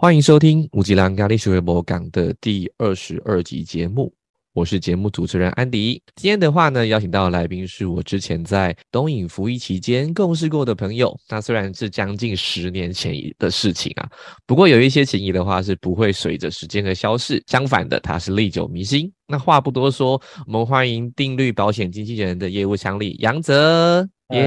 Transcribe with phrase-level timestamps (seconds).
[0.00, 4.14] 欢迎收听五吉兰咖喱水微博港的第二十二集节目，
[4.54, 6.00] 我是节目主持人安迪。
[6.14, 11.18] 今天的话呢，邀请到的来宾是我之前在东影服役期间共事过的朋友。
[11.28, 14.08] 那虽然是将近十年前的事情啊，
[14.46, 19.12] 不过有一些情谊的话是不会随着时间而消逝，相反的，它是历久弥新。
[19.26, 20.12] 那话不多说，
[20.46, 24.08] 我们欢迎定律保险经纪人的业务经理杨泽。
[24.28, 24.38] 嗨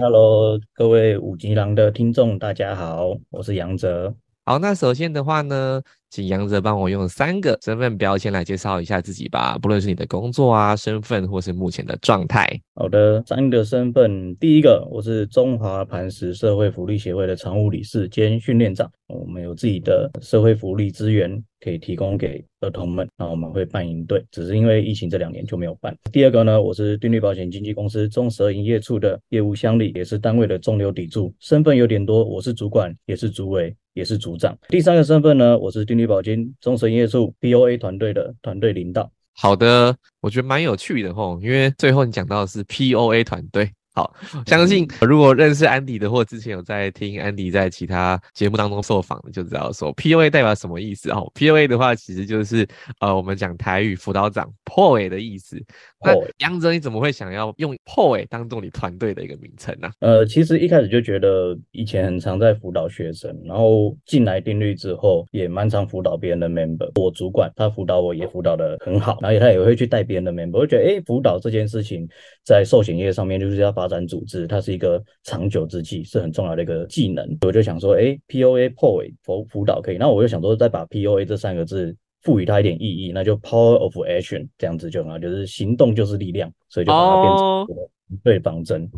[0.00, 4.14] ，Hello，各位五吉郎的听众，大家好，我是杨泽。
[4.46, 5.80] 好，那首先的话呢，
[6.10, 12.46] 请杨泽帮我用三个身份标签来介绍一下自己吧，不论是你的工作啊、身份，或是目前的状态。
[12.74, 25.96] 好的，三个身份，第一个，我是中华磐石社会福利协会的常务理事兼训练长，我们有自己的社会福利资源可以提供给儿童们，那我们会办营队，只是因为疫情这两年就没有办。
[26.12, 33.74] 第二个呢，我是定律保险经纪公司中十二营业处的业务乡里，也是单位的中流砥柱，身份有点多，我是主管，也是主委。
[33.94, 34.58] 也是组长。
[34.70, 39.08] 第三个身份呢，我是定力保金中神业处 POA 团队的团队领导。
[39.34, 43.70] 好的，我觉得蛮有趣的吼，因为最后你讲到的是 POA 团队。
[43.94, 44.12] 好，
[44.46, 51.30] 相信如果认识安迪的，或之前有在听安迪在其他节目当中受访的，就知道说 P O A 代表什么意思哦。
[51.32, 52.66] P O A 的话，其实就是
[52.98, 55.56] 呃，我们讲台语辅导长 POA 的意思。
[56.04, 59.88] 那杨哲，你怎么会想要用 POA 当做你团队的一个名称呢？
[60.00, 66.90] 呃，其实一开始就觉得以前很常在辅导学生，然后进来定律之后，也蛮常辅导别人的 member。
[67.00, 70.58] 我主管他辅导我也辅导的很好，然后他也会去带别人的 member。
[70.58, 72.06] 我觉得哎，辅导这件事情
[72.44, 77.36] 在寿险业上面就是要把发展组织，它是一个长久之计，是很重要的一个技能。
[77.42, 87.22] 我就想说，哎，POA POA 辅辅导可以，那我就想说，再把 POA 这三个字赋予它一点意义，那就 Power of Action 这样子就很好，就是行动就是力量，所以就把它
[87.66, 87.88] 变成
[88.22, 88.90] 对方针。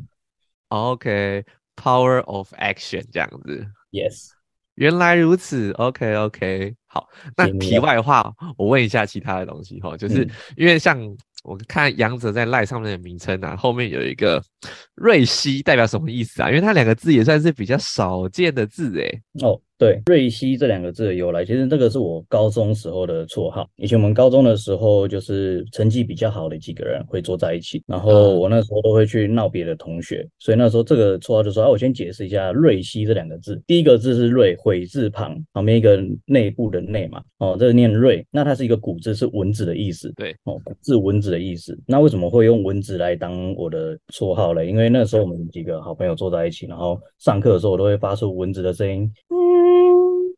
[0.69, 3.67] OK，Power of Action 这样子。
[3.91, 4.29] Yes，
[4.77, 5.73] 原来如此。
[5.73, 7.09] OK OK，好。
[7.37, 11.17] 那题外话，我问一下其他的东西哈，就是因为像。
[11.47, 14.43] 我看杨哲在赖上面的名称啊，后面有一个
[14.97, 16.49] 瑞希，代表什么意思啊？
[16.49, 19.23] 因为它两个字也算是比较少见的字诶。
[19.43, 19.61] 哦。
[19.79, 23.69] 对，瑞希这两个字的由来，其实这个是我高中时候的绰号。
[23.77, 33.63] 以前我们高中的时候，就是成绩比较好的几个人会坐在一起，然后我那时候都会去闹别的同学，所以那时候这个绰号就说：啊，我先解释一下瑞希这两个字。
[33.67, 40.11] 第一个字是瑞，悔字旁旁边一个内部的内嘛，哦，这个念瑞，那它是一个古字，是蚊子的意思。
[40.17, 41.79] 对，哦，古字蚊子的意思。
[41.87, 44.67] 那为什么会用蚊子来当我的绰号嘞？
[44.67, 49.13] 因为那时候我们几个好朋友坐在一起，然后上课的时候我都会发出蚊子的声音。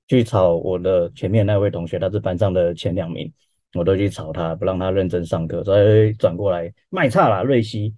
[0.09, 3.31] 去吵我的前面那位同学，他是班上的前两名，
[3.75, 7.95] 我都去吵他，不让他认真上课，所以转过来卖差啦，瑞希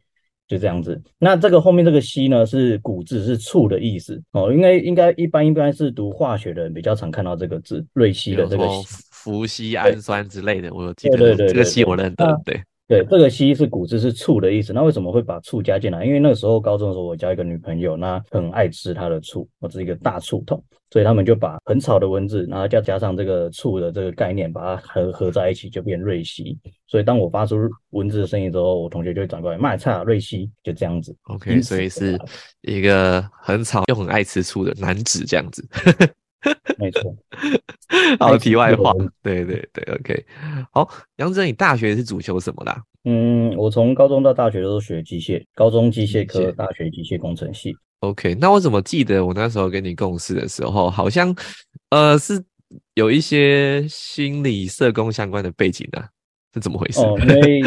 [0.48, 1.00] 就这样子。
[1.18, 4.52] 那这个后面这个西呢，是古字，是醋的意思哦。
[4.52, 8.66] 应该应该一般应该是读化学的人比较常看到这个字，瑞希的这个
[9.10, 12.60] 氟硒氨酸之类的，我记得这个西我认得，对。
[12.90, 14.72] 对，这个“西”是古字，是醋的意思。
[14.72, 16.04] 那为什么会把醋加进来？
[16.04, 26.58] 因为那个时候高中的时候，我交一个女朋友，那很爱吃她的醋，我是一个大醋桶，所以他们就把很吵的文字，然后再加上这个醋的这个概念，把它合合在一起，就变瑞希。
[26.88, 27.56] 所以当我发出
[27.90, 31.14] 文字的声音之后，我同学就会转过来骂差瑞希，就这样子。
[31.28, 32.18] OK，所以是
[32.62, 35.64] 一个很吵又很爱吃醋的男子这样子。
[36.78, 37.14] 没错，
[38.18, 38.92] 好，题外话，
[39.22, 40.24] 对对对，OK，
[40.72, 42.76] 好，杨哲，你大学是主修什么的？
[43.04, 47.74] 嗯，我从高中到大学都学机械，高中机械科，大学机械工程系。
[48.00, 51.34] OK，那我怎么记得我那时候跟你共事的时候，好像
[51.90, 52.42] 呃是
[52.94, 56.02] 有一些心理社工相关的背景呢？
[56.54, 57.00] 是怎么回事？
[57.00, 57.62] 哦，因为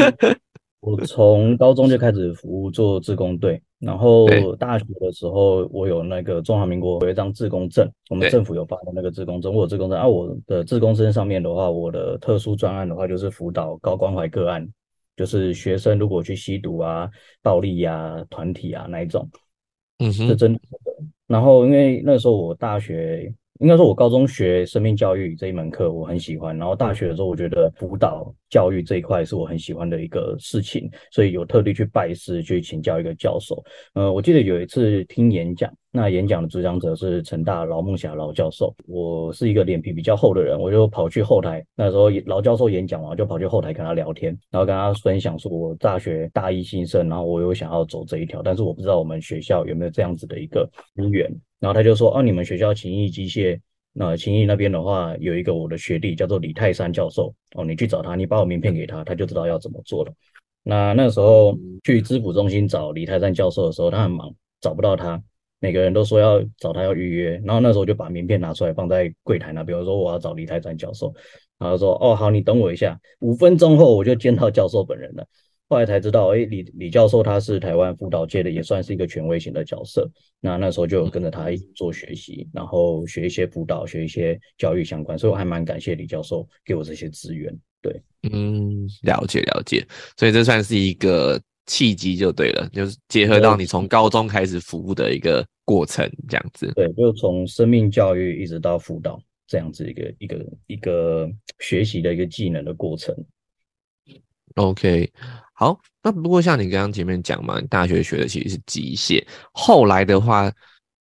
[0.81, 3.61] 我从高中就开始服务做志工队。
[3.85, 9.99] 然后大学的时候，我有那个中华民国有一张自工证，我们政府有发的那个自工证，我有自工证。
[9.99, 14.67] 啊，我的自工证上面的话，我的特殊专案的话，就是辅导高关怀个案，
[15.17, 17.09] 就是学生如果去吸毒啊、
[17.41, 19.29] 暴力呀、团体啊那一种，
[19.99, 20.59] 嗯哼，是真的。
[21.27, 23.33] 然后因为那时候我大学。
[23.59, 33.63] 应该说，我高中学生命教育这一门课我很喜欢，然后大学的时候我觉得辅导教育这一块是我很喜欢的一个事情，所以有特地去拜师去请教一个教授。
[33.93, 38.73] 呃，我记得有一次听演讲，那演讲的主讲者是成大劳梦霞劳教授。
[38.87, 41.63] 我是一个脸皮比较厚的人，我就跑去后台。
[41.75, 51.31] 那时候劳教授演讲完，就跑去后台跟他聊天，然后跟他分享说，我大学大一新生，然后我有想要走这一条，但是我不知道我们学校有没有这样子的一个资源。
[51.59, 53.59] 然后他就说：“哦，你们学校勤益机械，
[53.93, 57.31] 那勤益那边的话，有一个我的学弟叫做李泰山教授。
[57.55, 60.11] 哦，你去找他，你把我名片给他，他就知道要怎么做了。
[60.63, 65.21] 那那时候去支付中心找李泰山教授的时候，他很忙，找不到他。
[65.63, 71.13] 每个人都说要找他要预约，然后那时候就把名片拿出来放在柜台那边，我说我要找李泰展教授，
[71.57, 75.25] 然后说哦好，你等我一下，五分钟后我就见到教授本人了。
[75.69, 80.05] 后来才知道，哎，李李教授他是台湾辅导界的，也算是一个权威型的角色。
[80.41, 87.57] 那那时候就有跟着他一起做学习，然后学一些辅导，学一些教育相关，所以我还蛮感谢李教授给我这些资源。
[87.81, 88.01] 对，
[88.33, 89.87] 嗯，了解了解，
[90.17, 96.71] 所以这算是一个契机就对了，就是结合到你从高中开始服务的一个过程，这样子。
[96.75, 103.15] 对，就从生命教育一直到辅导这样子一个一个一个学习的一个技能的过程。
[104.55, 105.11] OK。
[105.55, 109.23] 好，那不过像你刚刚前面讲嘛，大学学的其实是机械，
[109.53, 110.51] 后来的话，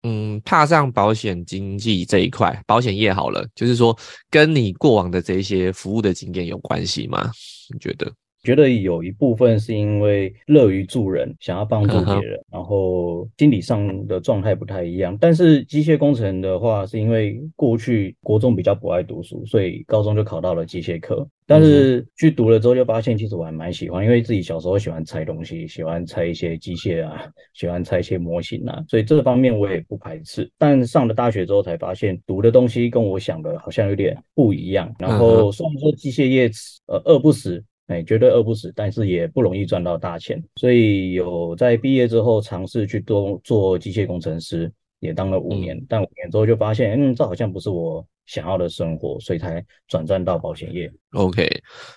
[0.02, 3.96] 嗯，踏上保险经济这一块，保险业好了，就是说
[4.30, 7.32] 跟你过往的这些服务的经验有关系吗？
[7.72, 8.12] 你觉得？
[8.42, 15.16] 觉得有一部分是因为乐于助人，想要帮助别人，然后心理上的状态不太一样。
[15.20, 21.26] 但是机械工程的话，是因为过去国中比较不爱读书，所以高中就考到了机械科。
[21.46, 27.24] 但是去读了之后，就发现其实我还蛮喜欢，因为自己小时候喜欢拆东西，喜欢拆一些机械啊，
[27.54, 30.50] 喜欢拆一些模型啊，所以这方面我也不排斥。
[30.58, 34.92] 但上了大学之后才发现，读的东西跟我想的好像有点不一样。
[34.98, 36.50] 然后虽然说机械业
[36.86, 37.62] 呃饿不死。
[37.88, 50.90] 哎，绝对饿不死，但是也不容易赚到大钱，所以有在毕业之后尝试去多做机械工程师，也当了五年，但五年之后就发现，嗯，这好像不是我想要的生活，所以才转战到保险业。
[51.12, 51.48] OK，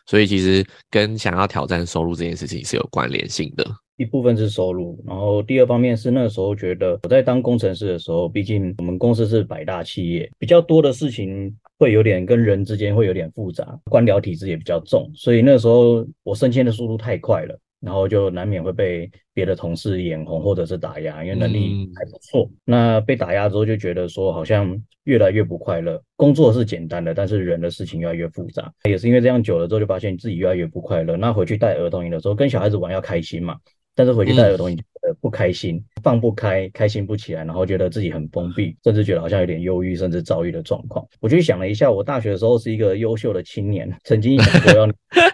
[0.08, 3.66] 所以其实跟想要挑战收入这件事情是有关联性的。
[3.98, 17.58] 一部分是收入，然后第二方面是那时候觉得我在当工程师的时候，毕竟我们公司是百大企业，比较多的事情会有点跟人之间会有点复杂，官僚体制也比较重，所以那时候我升迁的速度太快了。
[17.82, 22.50] 然后就难免会被别的同事眼红或者是打压，因为能力还不错。
[22.64, 26.02] 那被打压之后就觉得说好像越来越不快乐。
[26.16, 28.74] 工作是简单的，但是人的事情越来越复杂。
[28.90, 31.16] 也是因为这样久了之后，就发现自己越来越不快乐。
[31.16, 33.56] 那回去带儿童营的时候，跟小孩子玩要开心嘛，
[33.96, 41.04] 但是回去带儿童营呃不开心，放不开，开心不起来，然后觉得自己很封闭，甚至觉得好像有点忧郁，甚至躁郁的状况。
[41.22, 44.88] 我就想了一下，我大学的时候是一个优秀的青年， 曾经想过要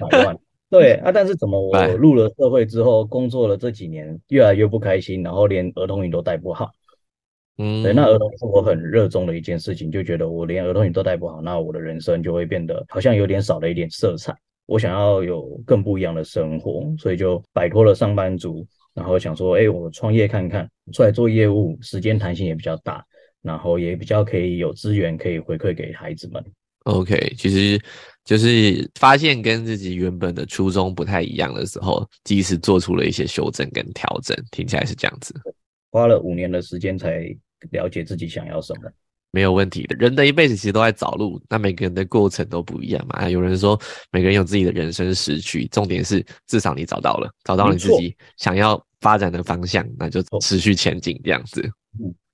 [0.07, 0.37] 百万。
[0.69, 6.71] 对啊，但是怎么我入了社会之后，工作了这几年，越来越不开心，然后连儿童营都带不好。
[7.57, 14.33] 嗯，对，那儿童是我很热衷的一件事情，就觉得我连儿童椅都带不好，那我的人生就会变得好像有点少了一点色彩。
[14.71, 23.05] 我想要有更不一样的生活，所以就摆脱了上班族，然后想说，哎，我创业看看，出来做业务，时间弹性也比较大，
[23.41, 26.43] 然后也比较可以有资源可以回馈给孩子们。
[26.85, 27.79] OK，其实。
[28.23, 35.33] 就是发现跟自己原本的初衷不太一样的时候，及时做出了一些修正跟调整，听起来是这样子。
[35.89, 37.35] 花了五年的时间才
[37.71, 38.91] 了解自己想要什么，
[39.31, 39.95] 没有问题的。
[39.97, 43.29] 人的一辈子其实都在找路，那每个人的过程都不一样嘛。
[43.29, 43.79] 有人说
[44.11, 51.67] 每个人有自己的人生时区，重点是至少你找到了，找到你自己想要发展的方向，那就持续前进这样子。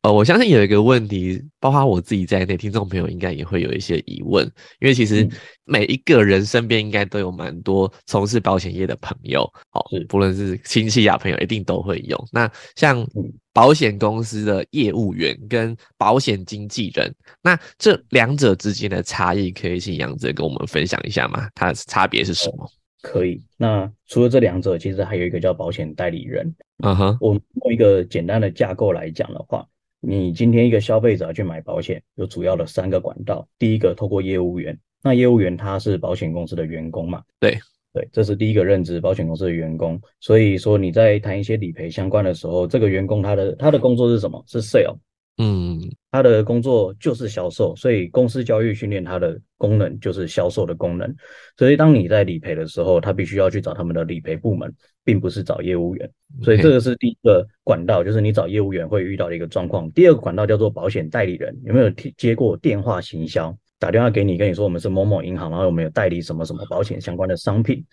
[0.07, 4.45] 呃，我相信有一个问题，包括我自己在内，听众朋友应该也会有一些疑问，
[4.79, 5.27] 因为其实
[5.65, 9.41] 每一个人身边应该都有蛮多从事保险业的朋友，
[9.73, 12.17] 哦，不论是亲戚啊朋友，一定都会有。
[12.31, 13.05] 那像
[13.51, 21.49] 保险公司的业务员跟保险经纪人，那这两者之间的差异，可以请杨哲跟我们分享一下吗？
[21.53, 22.65] 它的差别是什么？
[23.01, 23.43] 可以。
[23.57, 26.55] 那除了这两者，其实还有一个叫保险代理人。
[26.81, 29.67] 嗯哼，我们用一个简单的架构来讲的话。
[29.99, 33.47] 你今天一个消费者去买保险，有主要的三个管道。
[33.57, 37.23] 第一个，透过业务员，那业务员他是保险公司的员工嘛？
[37.39, 37.57] 对
[37.93, 39.99] 对，这是第一个认知，保险公司的员工。
[40.19, 44.43] 所以说你在谈一些理赔相关的时候，这个员工他的他的工作是什么？
[44.47, 44.95] 是 sale。
[45.39, 45.79] 嗯，
[46.09, 51.15] 他的工作就是销售，所以公司教育训练他的功能就是销售的功能。
[51.55, 56.09] 所以当你在理赔的时候，他必须要去找他们的理赔部门，并不是找业务员。
[56.41, 59.91] 所以这个是第一个管道，就是你找业务员会遇到的一个状况。
[59.91, 63.55] 第二个管道叫做保险代理人，有没有接过电话行销？
[63.77, 67.85] 打电话给你，跟你说我们是某某银行，然后我们有代理什么什么保险相关的商品。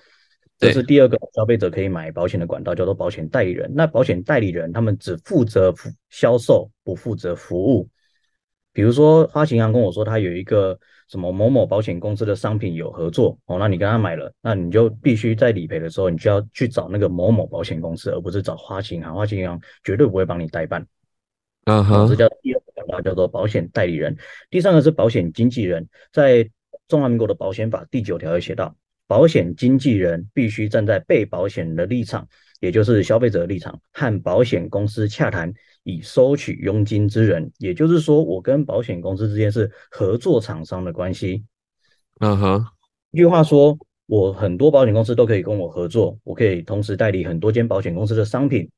[0.59, 3.71] 这是第二个消费者可以买保险的管道，叫做保险代理人。
[3.75, 5.75] 那保险代理人他们只负责
[6.11, 7.89] 销售，不负责服务。
[8.73, 19.15] 比如说花旗银行跟我说，他有一个什么某某保险公司的商品有合作哦，那你跟他买了，那你就必须在理赔的时候，你就要去找那个某某保险公司，而不是找花旗银行。
[19.15, 20.85] 花旗银行绝对不会帮你代办。
[21.67, 24.17] 嗯哼，这叫第二个管道，叫做保险代理人。
[24.51, 26.49] 第三个是保险经纪人，在
[26.89, 28.75] 中华民国的保险法第九条也写到。
[29.07, 32.27] 保险经纪人必须站在被保险人的立场，
[32.61, 41.45] 也就是消费者的立场，和保险公司洽谈，以收取佣金之人，也就是说，我跟保险公司之间是合作厂商的关系。
[42.21, 42.67] 嗯哼，
[43.11, 48.71] 一句话说，我很多保险公司都可以跟我合作，我可以同时代理很多间保险公司的商品。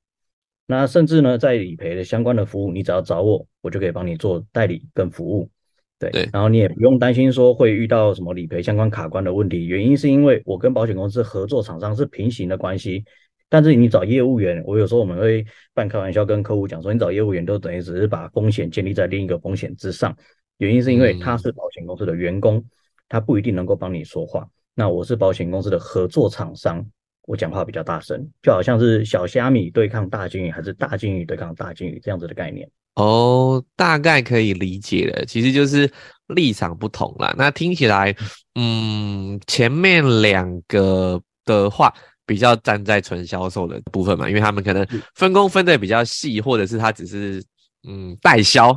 [0.66, 5.49] 那甚至呢，在理赔的相关的服务，你只要找我，我就可以帮你做代理跟服务。
[5.98, 13.04] 对，对然后你也不用担心说会遇到什么理赔相关卡关的问题，原因是因为我跟保险公司合作厂商是平行的关系。
[13.48, 20.14] 但是你找业务员，我有时候我们会半开玩笑跟客户讲说，你找业务员都等于只是把风险建立在另一个风险之上。
[20.58, 22.64] 原因是因为他是保险公司的员工，
[23.08, 24.48] 他不一定能够帮你说话。
[24.74, 26.84] 那我是保险公司的合作厂商，
[27.26, 32.66] 我讲话比较大声，就好像是小虾米对抗大金鱼，还是大金鱼对抗大金鱼这样子的概念。
[32.95, 35.90] 哦，大概可以理解了，其实就是
[36.28, 37.35] 立场不同啦。
[37.37, 38.16] 那听起来，
[38.54, 41.92] 嗯，前面两个的话
[42.25, 47.45] 比较站在纯销售的部分嘛，因为他们可能分工分的比较细，或者是他只是
[47.87, 48.73] 嗯代销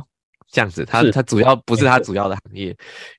[0.50, 2.66] 这样子，他是他主要不是他主要的行业。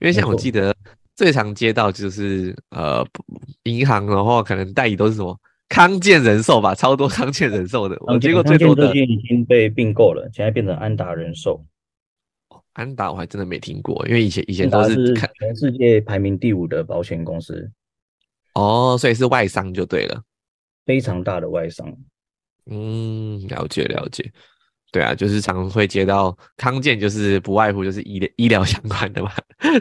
[0.02, 0.76] 因为像我记得
[1.16, 3.06] 最常接到就是呃
[3.64, 5.38] 银行的话，可能代理都是什么
[5.70, 11.64] 康健人寿吧，超多康健人寿的，我接过最多的已经被并购了，现在变成安达人寿。
[12.74, 17.70] 安达我还真的没听过，因为以前以前都是看全世界排名第五的保险公司，
[18.56, 20.22] 哦，所以是外商就对了。
[20.86, 21.94] 非常大的外商。
[22.66, 24.32] 嗯，了解了解。
[24.92, 29.32] 对啊，就是常会接到康健，就是不外乎就是医疗医疗相关的嘛，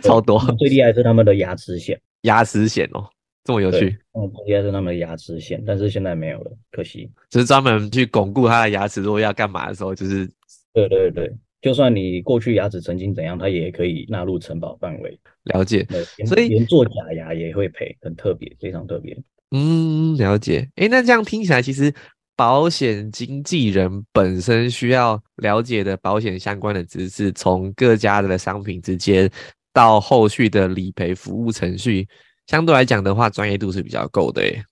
[0.02, 3.04] 超多最厉害是他们的牙齿险，牙齿险哦，
[3.42, 7.10] 这么有趣，，嗯，最厉害是他们的牙齿险，但是现在没有了，可惜。
[7.28, 10.30] 就是专门去巩固他的牙齿，如果要干嘛的时候，就是
[10.72, 11.28] 对对对，
[11.60, 15.18] 就算你过去牙齿曾经怎样，它也可以纳入承保范围。
[15.44, 15.84] 了解。
[16.26, 19.20] 所以连做假牙也会赔，很特别，非常特别。
[19.50, 20.68] 嗯，了解。
[20.76, 21.92] 诶，那这样听起来，其实
[22.40, 29.30] 保险经纪人本身需要了解的保险相关的知识，从各家的商品之间
[29.74, 32.08] 到后续的理赔服务程序，
[32.46, 34.40] 相对来讲的话，专业度是比较够的。
[34.40, 34.62] 诶，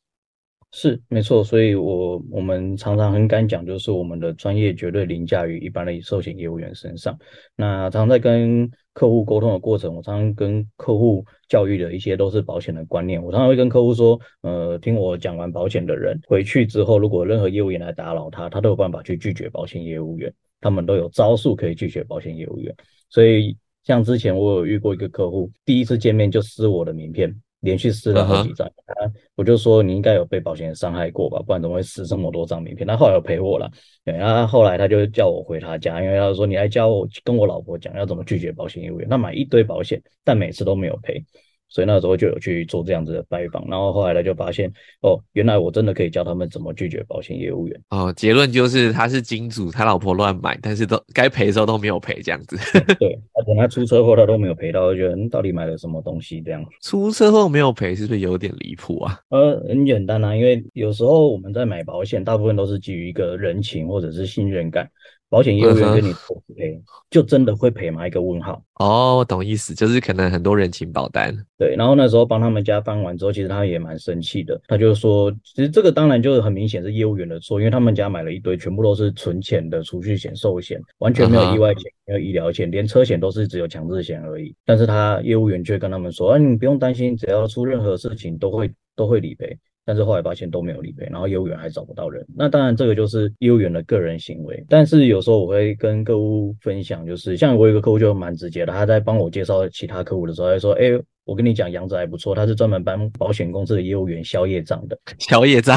[0.73, 7.15] 是没错，所以我我们常常很敢讲，就是我们的专业绝对凌驾于一般的寿险业务员身上。
[7.55, 13.23] 那常在跟客户沟通的过程，我常常跟客户教育的一些都是保险的观念。
[13.23, 22.75] 我常常会跟客户说，呃，听我讲完保险的人回去之后，如果任何业务员来打扰他，他都有办法去拒绝保险业务员，他们都有招数可以拒绝保险业务员。
[23.09, 27.33] 所以像之前我有遇过一个客户，第一次见面就撕我的名片。
[27.61, 28.95] 连续撕了好几张，他
[29.39, 32.85] 我就说你应该有被保险人伤害过吧，不然怎么会撕这么多张名片？
[32.85, 33.71] 他后来有赔我了，
[34.05, 39.07] 对，然后后来他就叫我回他家，因为他说你来教我跟我老婆讲要怎么拒绝保险业务员。
[39.09, 41.25] 那买一堆保险，但每次都没有赔，
[41.69, 43.65] 所以那时候就有去做这样子的拜访。
[43.69, 44.73] 然后后来他就发现，
[45.03, 47.81] 哦，原来我真的可以教他们怎么拒绝保险业务员。
[47.91, 52.57] 哦，结论就是他是金主，他老婆乱买，但是都该赔的时候都没有赔，这样子。
[52.99, 56.65] 对，他等他出车祸他都没有赔到，我觉得嗯到底买了什么东西这样。
[56.83, 59.21] 出车祸没有赔，是不是有点离谱啊？
[59.31, 64.89] 呃，很简单啊，因为有时候我们在买保险，大部分都是基于一个人情或者是信任感。
[65.31, 66.81] 保险业务员跟你说不赔，
[67.11, 68.07] 就真的会赔吗？
[68.07, 68.63] 一个问号。
[68.77, 71.37] 哦，我懂意思，就是可能很多人情保单。
[71.59, 74.59] 对，然后那时候帮他们家翻完之后，其实他也蛮生气的。
[74.67, 84.55] 他就说，其实这个当然就是很明显是业务员的错，因为他们家买了一堆，全部都是存钱的储蓄险、寿险，完全没有意外险、没有医疗险，连车险都是只有强制险而已。
[84.65, 89.59] 但是他业务员却跟他们说，啊，你不用担心，只要出任何事情都会都会理赔。
[89.89, 92.23] 但是后来发现都没有理赔，然后业务员还找不到人。
[92.37, 94.63] 那当然这个就是业务员的个人行为。
[94.69, 100.91] 但是有时候我会跟客户分享，就是像我有一个客户就蛮直接的，他在帮我介绍其他客户的时候，他说：“哎、
[101.29, 104.99] 我跟你讲，杨子还不错，他是专门帮保险公司的业务员消业障的。
[105.21, 105.77] 消业障，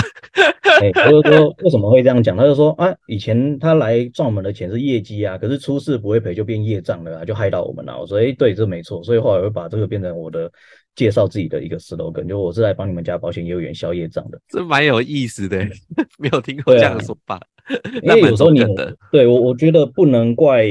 [0.81, 2.38] 哎，他就说为什么会这样讲？
[2.38, 8.00] 他就说啊，以前他来赚我们的钱是业绩啊，可是出事不会赔就变业障了啊，就害到我们了。
[8.00, 9.03] 我说，哎，对，这没错。
[9.03, 10.50] 所以后来我会把这个变成我的
[10.96, 14.39] 介绍自己的一个 slogan，就我是来帮你们家保险业务员消业障的。
[14.48, 15.58] 这蛮有意思的，
[16.17, 17.38] 没有听过这样的说法。
[17.96, 18.63] 因那有时候你
[19.12, 20.65] 对我我觉得不能怪，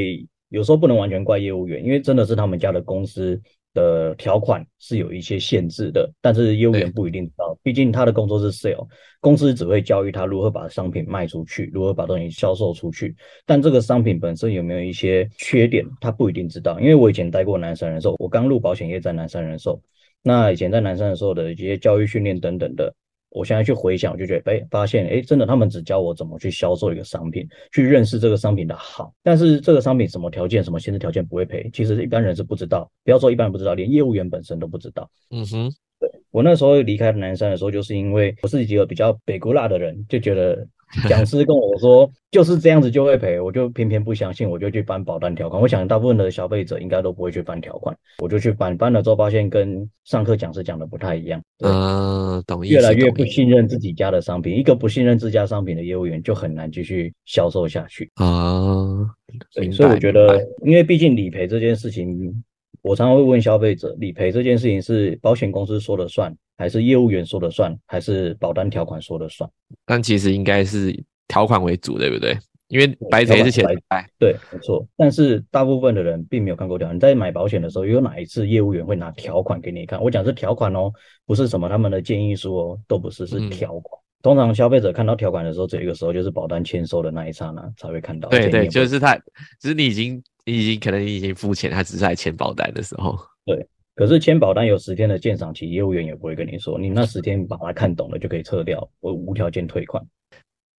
[0.49, 3.39] 有时候不能完全怪业务员，因为真的是他们家的公司
[3.73, 8.87] 的条款是有一些限制的，但是业务员不一定知道，毕竟他的工作是 sale，
[9.21, 13.15] 公司只会教育他如何把商品卖出去，如何把东西销售出去，
[13.47, 16.79] 但这个商品本身有没有一些缺点，他不一定知道。
[16.81, 19.81] 因为我以前待过南山人寿，我刚入保险业在南山人寿，
[20.23, 22.95] 那以前在南山人寿的一些教育训练等等的。
[23.31, 32.91] 我现在去回想，我就觉得，哎，发现，哎，真的，他们只教我怎么去销售一个商品，去认识这个商品的好，但是这个商品什么条件、什么限制条件不会赔，其实一般人是不知道。
[33.05, 35.09] 不要说一般人不知道，连业务员本身都不知道。
[35.31, 35.71] 嗯哼，
[36.01, 40.67] 对我那时候离开南山的时候，就是因为我是一个比较北国辣的人，就觉得
[41.09, 45.61] 讲师跟我说就是这样子就会赔，我就偏偏不相信，我就去翻保单条款。
[45.61, 51.40] 我想大部分的消费者应该都不会去翻条款，我就去翻，翻了之后发现跟上课讲师讲的不太一样。
[51.64, 52.75] 嗯，懂意思。
[52.75, 59.06] 越来越不信任自己家的商品，一个不信任自家商品的业务员就很难继续销售下去啊。
[59.54, 62.42] 对，所以我觉得，因为毕竟理赔这件事情。
[62.83, 69.49] 我常常会问消费者，理赔这件事情是保险公司说了算，还是业务员说了算，还是保单条款说了算？
[69.85, 72.37] 但其实应该是条款为主，对不对？
[72.69, 74.87] 因为白赔是钱白，对，没错。
[74.97, 76.95] 但是大部分的人并没有看过条款。
[76.95, 80.01] 你在买保险的时候，有哪一次业务员会拿条款给你看？
[80.01, 80.93] 我讲是条款哦，
[81.27, 84.01] 不是什么他们的建议书哦，都不是，是条款。
[84.23, 88.29] 通常消费者看到条款的时候，这个时候就是保单签收的那一刹那才会看到。
[88.29, 89.17] 对对，就是他，
[89.61, 90.23] 就是你已经。
[90.47, 93.17] 你已经可能已经付钱，他只是在签保单的时候。
[93.45, 100.03] 对，可是签保单有十天的鉴赏期，业务员也不会跟你说，你那十天把它看懂了就可以撤掉，我无条件退款。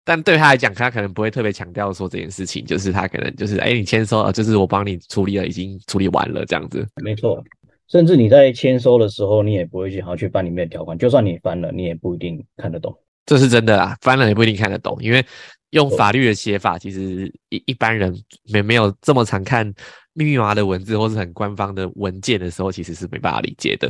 [0.03, 6.85] 但对他来讲，他可能不会特别强调说这件事情，就是他可能就是，哎，你签收了，就是我帮你处理了，已经处理完了这样子。
[7.01, 7.41] 没错，
[7.87, 12.97] 甚至你在签收的时候，你也不会去好去翻里面的条款，就算你翻了，你也不一定看得懂。
[13.31, 15.25] 这是真的啊，翻了也不一定看得懂，因为
[15.69, 18.13] 用法律的写法，其实一一般人
[18.51, 19.73] 没没有这么常看。
[20.11, 23.87] 密密麻麻的文字或是很官方的文件的时候，其实是没办法理解的。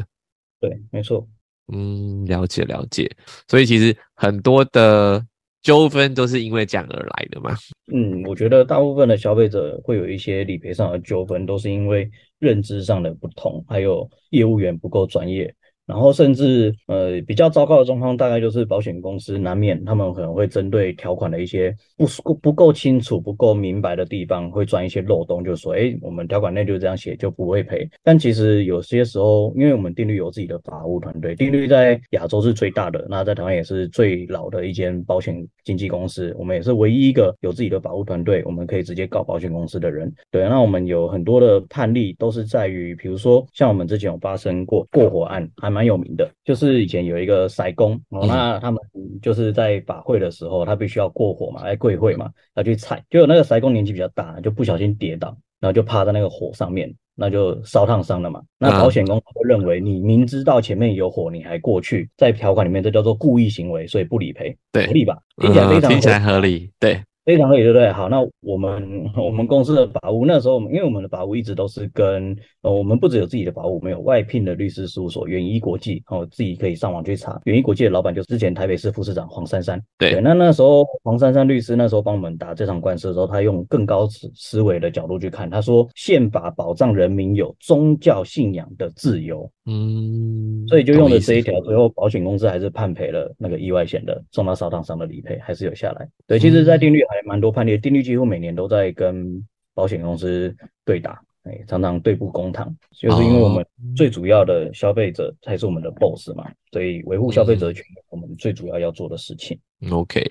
[0.60, 1.28] 对，没错。
[1.74, 3.10] 嗯，了解了解。
[3.48, 5.26] 所以其实很多的
[5.64, 7.56] 纠纷都是因为这样而来的嘛。
[7.92, 12.08] 嗯，我觉得大部分的消费者会有一些理赔上的纠纷，都是因为
[12.38, 15.52] 认知上的不同，还有业务员不够专业。
[15.88, 27.88] 然后甚至呃比较糟糕的状况，大概就是保险公司难免他们可能会针对条款的一些不不不够清楚、不够明白的地方，会钻一些漏洞，就说哎，我们条款内就这样写，就不会赔。
[28.04, 40.14] 但其实有些时候，因为我们定律有自己的法务团队，定律在亚洲是最大的，那在台湾也是最老的一间保险经纪公司，我们也是唯一一个有自己的法务团队，我们可以直接告保险公司的人。
[40.30, 45.82] 对，那我们有很多的判例都是在于，比如说像我们之前有发生过过火案，还蛮。
[45.82, 48.80] 蛮有名的，就是以前有一个筛工哦，那他们
[49.20, 58.44] 就是在法会的时候，他必须要过火嘛，来跪会嘛，要去踩，就有那个筛工年纪比较大，就不小心跌倒，然后就趴在那个火上面，那就烧烫伤了嘛。
[58.60, 65.18] 那保险公司认为你明知道前面有火，你还过去，在条款里面这叫做故意行为，所以不理赔，对，合理吧？
[65.38, 67.02] 听起来非常听起来合理，对。
[67.24, 67.92] 非常合理，对不对？
[67.92, 77.40] 好，那我们 我们公司的法务那时候，因为我们的法务一直都是跟呃，我们不只有自己的法务，我们有外聘的律师事务所远一国际，哦，自己可以上网去查。
[77.46, 79.82] 远一国际的老板就是之前台北市副市长黄珊珊。
[79.98, 89.50] 对，那那时候黄珊珊律师那时候帮我们打这场官司的时候，他用更高思思维的角度去看，他说宪法保障人民有宗教信仰的自由。
[89.68, 96.08] 嗯，所以就用了这一条，最后保险公司还是判赔了那个意外险的送到烧烫伤的理赔，还是有下来。
[96.26, 99.46] 对，其实，在定律还蛮多判例，定律几乎每年都在跟
[99.76, 109.60] 保险公司对打，哎，常常对簿公堂，就是因为我们最主要的消费者才是我们的 boss 嘛，所以维护消费者权益，我们最主要要做的事情。
[109.92, 110.26] OK，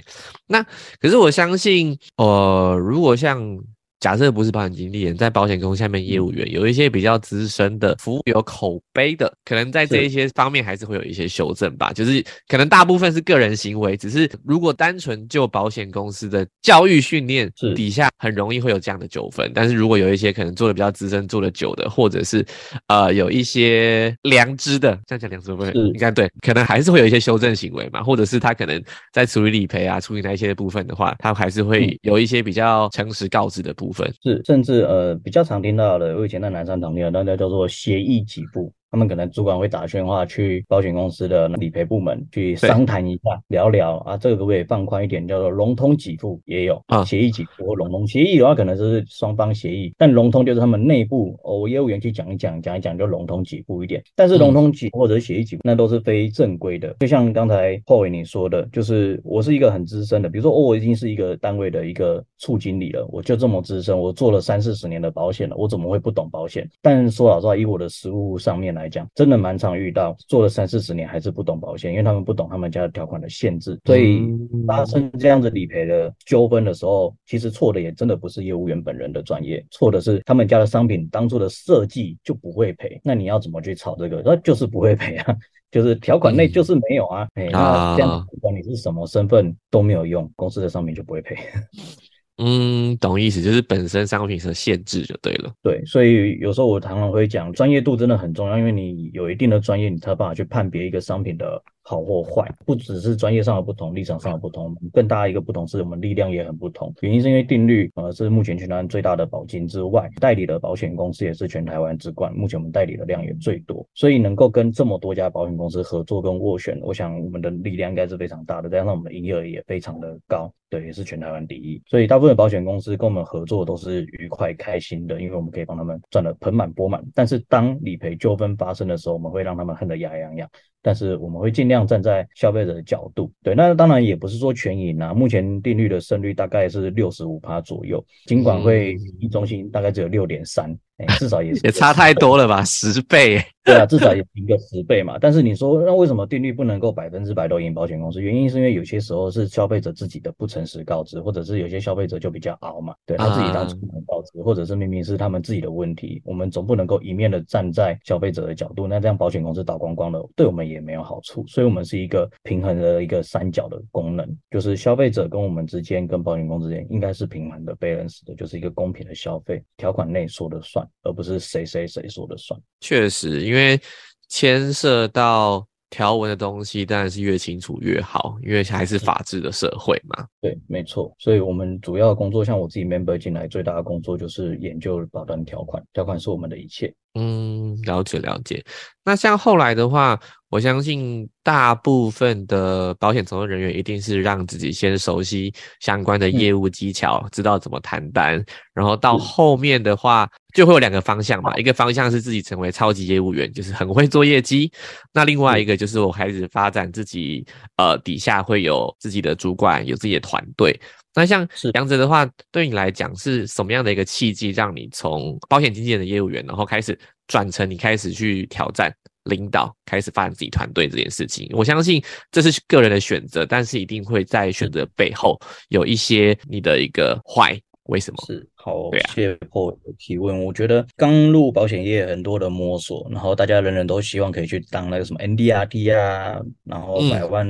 [0.46, 0.62] 那
[0.98, 3.62] 可是我相信，呃，如果像。
[4.00, 11.92] 假设不是保险经理人，在保险公司下面业务员，有一些比较资深的服务有口碑的，可能在这一些方面还是会有一些修正吧。
[11.92, 19.52] 就是可能大部分是个人行为，只是如果单纯就保险公司的教育训练底下，很容易会有这样的纠纷。
[19.54, 22.42] 但是如果有一些可能做的比较资深、做的久的，或者是
[22.86, 28.02] 呃有一些良知的，这样讲良知会应该对，可能还是会有一些修正行为嘛。
[28.02, 28.82] 或者是他可能
[29.12, 33.89] 在处理理赔啊、处理那一些部分的话，他还是会有一些比较诚实告知的部分。
[34.22, 38.72] 是，甚至呃比较常听到的，我以前在南山常听到，那叫做协议几步。
[38.90, 54.02] 他们可能主管会打电话去保险公司的理赔部门去商谈一下，聊聊啊，这个可不可以放宽一点，叫做融通给付也有啊，协议给付或融通协议的话，可能就是双方协议，但融通就是他们内部哦，业务员去讲一讲，讲一讲就融通给付一点。
[54.16, 56.96] 但是融通给或者协议给付，那都是非正规的。
[57.00, 66.68] 就像刚才后伟你说的，就是我是一个很资深的，比如说哦，我已经是一个单位的一个处经理了，我就这么资深，我做了三四十年的保险了，我怎么会不懂保险？
[66.82, 74.22] 但说老实话，以我的实务上面来讲，真的蛮常遇到做了三四十年还是不懂保险，因为他们不懂他们家的条款的限制，所以
[74.66, 83.00] 发生这样子理赔的纠纷的时候，其实错的也真的不是业务员本人的专业，错的是他们家的商品当初的设计就不会赔。
[83.02, 84.22] 那你要怎么去炒这个？
[84.24, 85.36] 那就是不会赔啊，
[85.70, 87.26] 就是条款内就是没有啊。
[87.34, 91.36] 哎，那这样不管你是什么身份都没有用，公司的商品就不会赔。
[92.42, 95.52] 嗯，懂意思，就是本身商品的限制就对了。
[95.62, 101.62] 对，所以有时候我常常会讲，专业度真的很重要，因为你有一定的专业，你才有办法去判别一个商品的。
[101.90, 106.94] 好或坏，不只是专业上的不同，立场上的不同，更大一个不同是我们力量也很不同。
[107.00, 120.48] 原因是因为定律呃是目前全台湾最大的保金之外，代理的保险公司也是全台湾之冠，目前我们代理的量也最多，所以能够跟这么多家保险公司合作跟斡旋，我想我们的力量应该是非常大的，加上我们的营业额也非常的高。
[120.68, 127.04] 对，也是全台湾第一，所以大部分保险公司跟我们合作都是愉快开心的，因为我们可以帮他们赚得盆满钵满。
[127.12, 130.48] 但是当理赔纠纷发生的时候，我们会让他们恨得牙痒痒。
[130.82, 135.12] 但是我们会尽量站在消费者的角度，对，那当然也不是说全赢啊。
[135.12, 140.76] 目前定律的胜率大概是六十五趴左右，尽管会一中心大概只有六点三。
[141.18, 143.42] 至少也是 也差太多了吧，十倍。
[143.62, 145.18] 对啊，至少也赢个十倍嘛。
[145.20, 148.18] 但是你说那为什么定律不能够百分之百都赢保险公司？
[148.20, 161.44] 原因是因为有些时候是消费者自己的不诚实告知，或者是有些消费者就比较傲嘛，对他自己当初能告知，或者是明明是他们自己的问题，我们总不能够一面的站在消费者的角度，那这样保险公司倒光光了，对我们也没有好处。
[161.46, 171.64] 所以，我们是一个平衡的一个三角的功能，就是消费者跟我们之间，跟保险公司之间应该是平衡的、balance 的，就是一个公平的消费，条款内说的算，而不是谁。
[171.64, 172.60] 谁谁说的算？
[172.80, 173.80] 确实，因为
[174.28, 180.26] 牵涉到条文的东西，当然是越清楚越好，因为还是法治的社会嘛。
[180.40, 181.14] 对，没错。
[181.18, 186.92] 所以，我们主要的工作，像我自己 member 进来，最大的工作就是研究保单条款，条款是我们的一切。
[187.14, 188.64] 嗯，了解了解。
[189.04, 201.56] 那像后来的话，我相信大部分的保险从业人员一定是让自己先熟悉相关的业务技巧，知道怎么谈单，然后到后面的话就会有两个方向嘛。
[201.56, 204.70] 一个方向是自己成为超级业务员，就是很会做业绩；
[205.12, 207.44] 那另外一个就是我开始发展自己，
[207.76, 210.78] 呃，底下会有自己的主管，有自己的团队。
[211.12, 221.48] 那像杨哲的话，对你来讲是什么样的一个契机，让你从保险经纪人的业务员，然后开始转成你开始去挑战领导，开始发展自己团队这件事情？
[221.52, 225.36] 我相信这是个人的选择，但是一定会在选择背后
[225.68, 227.60] 有一些你的一个坏。
[227.90, 228.16] 为什么？
[228.24, 230.44] 是好，谢谢破提问。
[230.44, 237.44] 我觉得刚入保险业很多的摸索，然后大家人人都希望可以去当那个什么 NDRT 啊，然后百万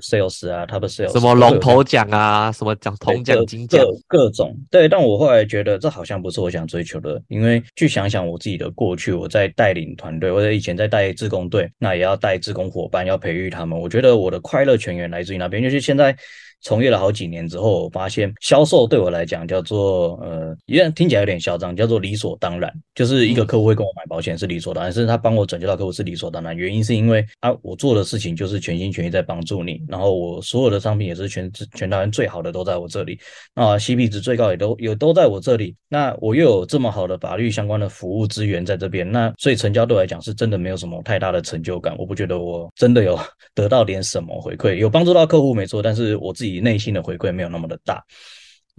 [0.00, 4.56] sales 啊他的 sales，什么龙头奖啊，什么奖铜奖金奖，各种。
[4.70, 13.76] 对，但我后来觉得这好像不是我想追求的，因为去想想我自己的过去，我在带领团队，或者以前在带自工队，那也要带自工伙伴，要培育他们。
[13.76, 16.16] 我觉得我的快乐全源来自于那边，就是现在。
[16.62, 22.70] 从业了好几年之后，我发现销售对我来讲叫做呃，也听起来有点嚣张，叫做理所当然。
[22.94, 26.54] 就是一个客户会跟我买保险是理所当然，甚至他帮我转接到客户是理所当然。
[26.54, 33.18] 原因是因为啊，我做的事情就是全心全意在帮助你，然后我所有的商品也是全全台湾最好的都在我这里，
[33.54, 35.74] 那 CP 值最高也都也都在我这里。
[35.88, 41.96] 那我又有这么好的法律相关的服务资源在这边，那所以成交对我来讲是真的没有什么太大的成就感。
[41.98, 43.18] 我不觉得我真的有
[43.54, 46.49] 得到点什么回馈，有帮助到客户没错，但是我自己。
[46.58, 48.02] 内心的回馈没有那么的大，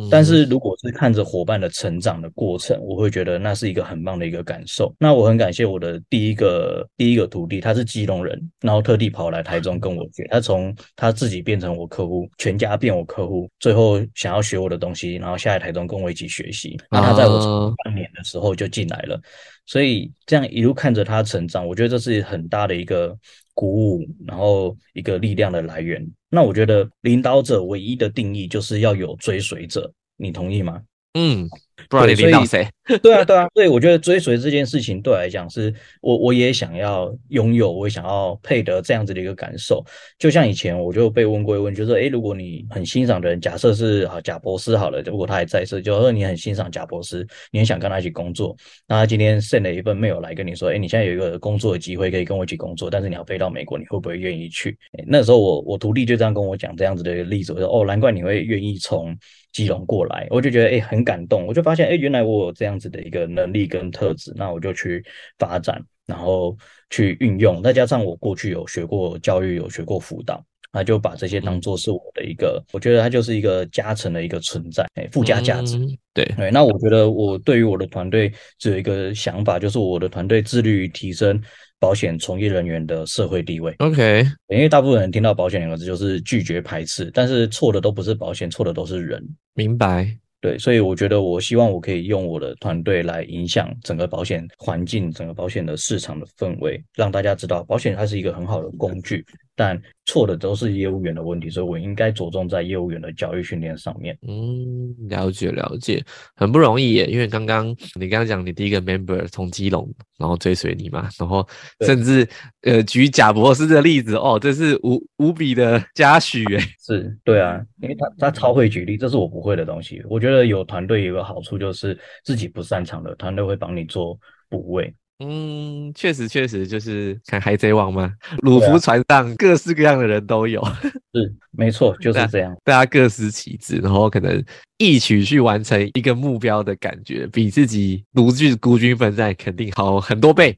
[0.10, 4.96] 但是如果是看着伙伴的成长的过程，我会觉得那是一个很棒的一个感受。
[4.98, 10.28] 那我很感谢我的第一个第一个徒弟，他是基隆人，然后特地跑来台中跟我学。
[10.32, 16.76] 他从他自己变成我客户，全家变我客户，最后想要学我的东西，然后下来台中跟我一起学习。
[16.90, 19.22] 那他在我半年的时候就进来了，
[19.68, 23.16] 所以这样一路看着他成长，我觉得这是很大的一个。
[23.54, 26.02] 鼓舞，然后一个力量的来源。
[26.32, 30.82] 那我觉得领导者唯一的定义就是要有追随者，你同意吗？
[31.14, 31.48] 嗯。
[31.90, 32.68] 不知道你领导谁？
[33.02, 39.84] 对啊，对啊，所以我觉得追随这件事情对我来讲，是我我也想要拥有，我也想要配得这样子的一个感受。
[40.18, 48.56] 就像以前我就被问过一问，就是诶，如果你很欣赏的人，假设是啊贾博士好了，如果他还在世，就说你很欣赏贾博士，你很想跟他一起工作，
[48.88, 54.78] 那他今天 send 了一份 mail 来跟你说，诶，你现在有一个工作的机会可以跟我一起工作，但是你要飞到美国，你会不会愿意去？
[55.08, 59.16] 那时候我我徒弟就这样跟我讲这样子的一个例子，我说哦，难怪你会愿意从。
[59.52, 65.04] 基隆过来，我就觉得哎很感动，我就发现哎原来我有这样子的一个能力跟特质，那我就去
[65.38, 66.58] 发展，然后
[66.90, 75.78] 去运用，再加上我过去有学过教育，有学过辅导，那就把这些当做是我的一个，我觉得它就是一个加成的一个存在，哎附加价值。
[76.14, 81.42] 对对，那我觉得我对于我的团队只有一个想法，就是我的团队致力于提升。
[81.82, 89.20] 保险从业人员的社会地位，OK，因为大部分人听到保险两个字就是拒绝排斥，但是错的都不是保险，错的都是人。
[89.56, 90.16] 明白。
[90.42, 99.24] 对，所以我觉得我希望我可以用我的团队来影响整个保险环境、整个保险的市场的氛围，让大家知道保险它是一个很好的工具。
[99.54, 104.18] 但错的都是业务员的问题，所以我应该着重在业务员的教育训练上面。
[104.28, 106.04] 嗯，了解了解，
[106.36, 107.06] 很不容易耶。
[107.06, 107.68] 因为刚刚
[108.00, 111.48] 你刚刚讲你第一个 member 从基隆然后追随你嘛，然后
[111.86, 112.28] 甚至
[112.62, 116.66] 呃举贾博士的例子哦，这是无无比的嘉许哎。
[116.80, 120.02] 是对啊，因为他他超会举例，这是我不会的东西。
[120.10, 124.18] 我觉得有团队有个好处就是自己不擅长的团队会帮你做
[124.50, 124.94] 补位。
[125.24, 130.60] 嗯，确实确实就是看海贼王嘛， 鲁夫船上各式各样的人都有，
[131.14, 134.44] 是没错，就是这样，大家各司其职，然后可能
[134.80, 140.56] 一起去完成一个目标的感觉，比自己独自孤军奋战肯定好很多倍。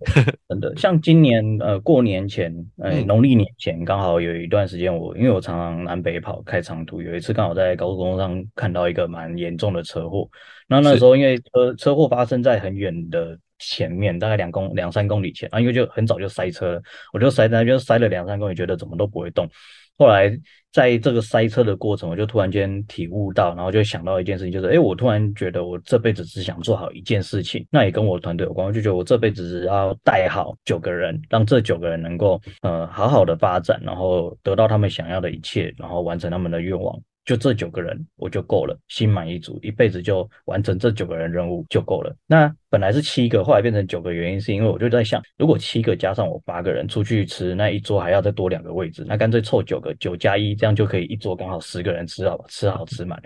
[0.47, 10.29] 真的，像今年呃过年前，呃农历年前刚好有一段时间，我因为我常常南北跑开长途，有一次刚好在高速公路上看到一个蛮严重的车祸，
[10.69, 13.37] 那那时候因为车车祸发生在很远的。
[13.69, 16.81] 前面大概两公两三公里前啊，因为就很早就塞车了，
[17.13, 19.49] 我就塞在就塞了两三公里，觉得怎么都不会动。
[19.95, 20.35] 后来
[20.71, 28.65] 在这个塞车的过程，我就突然间体悟到，然后就想到一件事情，就是哎，我突然觉得我这辈子只想做好一件事情，那也跟我团队有关。
[28.65, 36.99] 我就觉得我这辈子只要带好九个人，让这九个人能够呃好好的发展，然后得到他们想要的一切，然后完成他们的愿望。
[37.25, 42.13] 就这九个人我就够了，心满意足，一辈子就完成这九个人任务就够了。
[42.27, 53.21] 那本来是七个，后来变成九个，原因是因为我就在想，如果七个加上我八个人出去吃，那一桌还要再多两个位置，那干脆凑九个，九加一，这样就可以一桌刚好十个人吃好吃好吃满。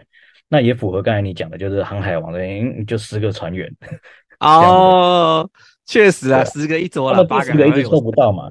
[0.50, 2.40] 那也符合刚才你讲的，就是航海王的，
[2.86, 3.70] 就十个船员。
[4.40, 5.50] 哦，
[5.88, 8.50] 确实啊，十个一桌了，八个一直凑不到嘛。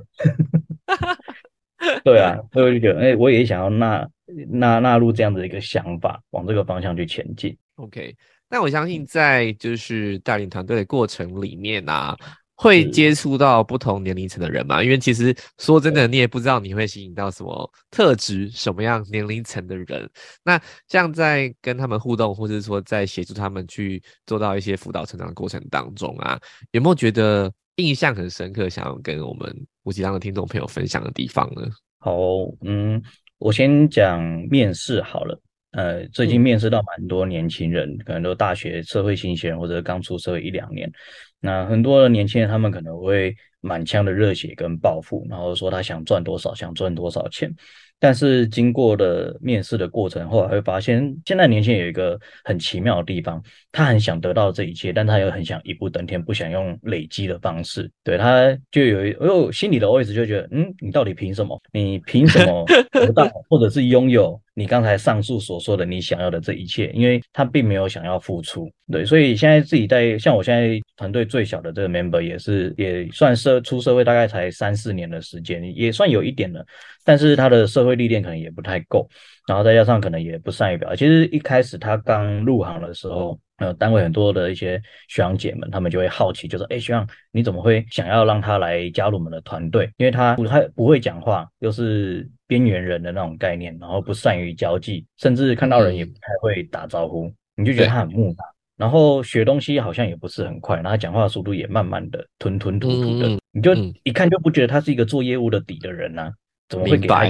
[2.03, 4.05] 对啊， 所以我就觉得，哎，我也想要纳
[4.49, 7.57] 纳纳入这样的一个想法，往这个方向去前进。
[7.77, 8.15] OK，
[8.49, 12.17] 那我相信在就是带领团队的过程里面啊，
[12.55, 14.83] 会接触到不同年龄层的人嘛？
[14.83, 20.11] 因为其实说真的，你也不知道你会吸引到什么特质、什么样年龄层的人。
[20.45, 26.39] 那像在跟他们互动，或者说在协助他们去做到一些辅导成长的过程当中啊，
[26.73, 27.53] 有没有觉得？
[27.77, 31.69] 印象很深刻，想要跟我们吴奇浪的听众朋友分享的地方呢？
[31.99, 32.17] 好，
[32.63, 33.03] 嗯，
[33.39, 35.41] 我先讲面试好了。
[35.73, 40.91] 呃，最近面试到蛮多年轻人，可能都大学社会新鲜人，或者刚出社会一两年。
[41.39, 47.55] 那很多的年轻人，他们可能会满腔的热血跟抱负，然后说他想赚多少，想赚多少钱。
[47.99, 57.91] 但是经过了面试的过程后来会发现，现在年轻人有一个很奇妙的地方，他很想得到这一切，但他又很想一步登天，不想用累积的方式。
[58.05, 61.61] 对他就有，哎呦，心里的 OS 就觉得，嗯，你到底凭什么？
[61.73, 64.41] 你凭什么得到， 或者是拥有？
[64.59, 76.65] 你刚才上述所说的你想要的这一切，因为他并没有想要付出，对，所以现在自己在像我现在团队最小的这个 member 也是也算社出社会大概才三四年的时间，也算有一点了，
[77.05, 79.07] 但是他的社会历练可能也不太够，
[79.47, 80.97] 然后再加上可能也不善于表达。
[80.97, 83.39] 其实一开始他刚入行的时候。
[83.59, 89.91] 呃，单位很多的一些学长姐们，他们就会好奇，就说：“哎，学长，你怎么会想要让他来加入我们的团队？
[89.97, 98.45] 因为他不太不会讲话，又是边缘人的那种概念，然后不善于交际，甚至看到人也不太会打招呼，你就觉得他很木讷。
[98.77, 106.31] 然后学东西好像也不是很快，然后讲话速度也慢慢的，吞吞吐吐的，你就一看就不觉得他是一个做业务的底的人呐？
[106.69, 107.27] 怎么会给他？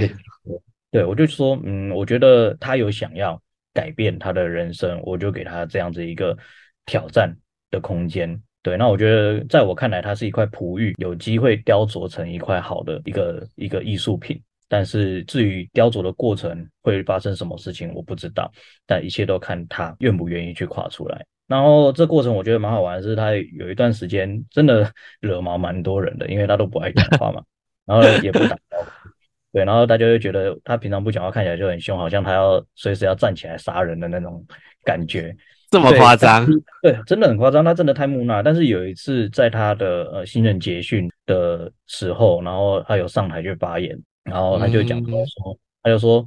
[0.91, 3.41] 对，我就说，嗯，我觉得他有想要。”
[3.77, 6.35] 改变他的人生，我就给他这样子一个
[6.87, 7.31] 挑战
[7.69, 8.41] 的空间。
[8.63, 14.41] 对，那我觉得，在我看来，它是一块璞玉，有机会雕琢成一块好的一个一个艺术品。
[14.67, 18.51] 但是至于雕琢的过程会发生什么事情，我不知道。
[18.87, 21.23] 但一切都看他愿不愿意去跨出来。
[21.45, 27.43] 然后这过程我觉得蛮好玩是，他有一段时间真的惹毛蛮多人的，因为他都不爱讲话嘛，
[27.85, 28.96] 然后也不打招呼。
[29.57, 34.45] 对，然后大家就觉得他平常不讲话，看起来就很凶，好像他要随时要站起来杀人的那种
[34.85, 35.35] 感觉，
[35.71, 36.45] 这么夸张？
[36.83, 37.65] 对，真的很夸张。
[37.65, 38.43] 他真的太木讷。
[38.43, 46.23] 但是有一次在他的呃新人结训的时候，然后他有上台去发言，然后他就讲说，他就说，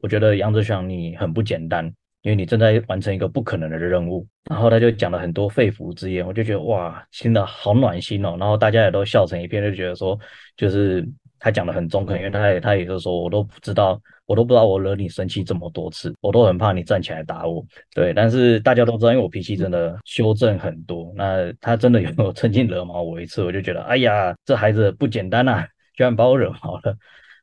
[0.00, 1.84] 我觉得杨哲祥你很不简单，
[2.22, 4.24] 因为你正在完成一个不可能的任务。
[4.48, 8.36] 然后他就讲了很多肺腑之言，我就觉得哇，听的好暖心哦。
[8.38, 10.16] 然后大家也都笑成一片，就觉得说，
[10.56, 11.04] 就是。
[11.38, 17.64] 他讲的很中肯，因为他也他也是说，我都不知道，我都不知道我惹你生气这么多次，我都很怕你站起来打我。
[17.94, 21.12] 对，但是大家都知道，因为我脾气真的修正很多。
[21.16, 26.96] 那他真的有 曾经惹毛我一次，我就觉得，哎呀，这孩子不简单呐，居然把我惹毛了。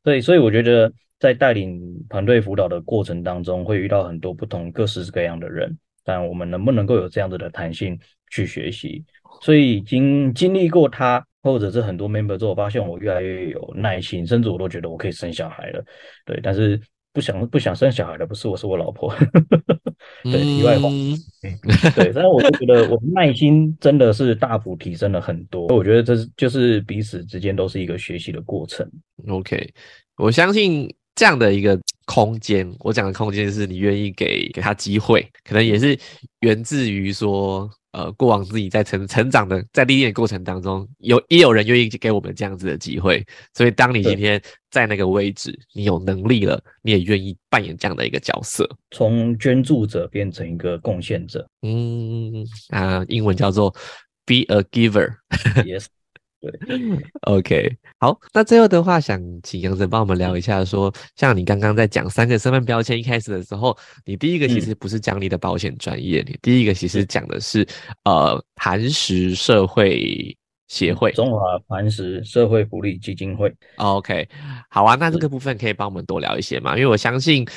[0.03, 5.77] 对，所以我觉得在带领团队辅导的过程当中，会遇到很多不同各式各样的人。
[6.03, 7.97] 但我们能不能够有这样子的弹性
[8.29, 9.03] 去学习？
[9.41, 15.85] 所以已经经历过他，或者是很多 member 之后，发现我越来越有耐心，甚至我都觉得我可以生小孩了。
[16.25, 16.81] 对，但是
[17.13, 19.13] 不想不想生小孩的不是我，是我老婆。
[20.23, 20.89] 对，题外话。
[21.95, 25.67] 对，但是我就觉得我耐心真的是大幅提升了很多。
[25.67, 28.89] 我觉得这是就是彼此之间都是一个学习的过程。
[29.27, 29.71] OK，
[30.17, 35.95] 我相信这样的一个空间，我讲的空间是你愿意给给他机会，可能也是
[36.39, 37.69] 源自于说。
[37.95, 51.47] 呃，过往自己在成成长的在历练过程当中，有也有人愿意给我们这样子的机会，所以当你今天在那个位置，你有能力了，你也愿意扮演这样的一个角色，从捐助者变成一个贡献者。
[51.61, 53.73] 嗯啊，英文叫做
[54.25, 55.15] be a giver。
[55.63, 55.85] Yes。
[57.27, 67.65] OK，好，那最后的话，想请杨神帮我们聊一下，说像你刚刚在讲三个身份标签一开始的时候，你第一个其实不是讲你的保险专业，你第一个其实讲的是
[68.03, 70.35] 呃磐石社会
[70.67, 73.53] 协会，中华磐石社会福利基金会。
[73.77, 74.27] OK，
[74.69, 76.75] 好啊，那这个部分可以帮我们多聊一些嘛？
[76.75, 77.47] 因为我相信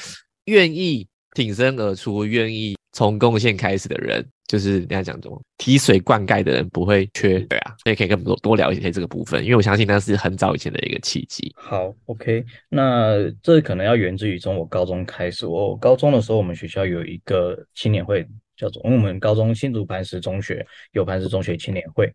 [0.44, 4.26] 愿意挺身而出，愿意从贡献开始的人。
[4.48, 11.52] 就是人家讲这种提水灌溉的人不会缺，对啊，所以可以跟我们多多聊一些这个部分，因为我相信那是很早以前的一个契机。
[11.54, 15.46] 好，OK，那这可能要源自于从我高中开始。
[15.46, 22.11] 我高中的时候，我们学校有一个青年会，叫做我们高中新竹磐石中学有磐石中学青年会。